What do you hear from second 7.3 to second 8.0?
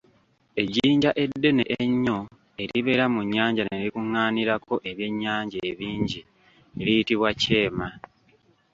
kyema.